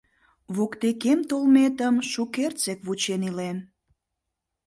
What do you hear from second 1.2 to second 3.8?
толметым шукертсек вучен илем.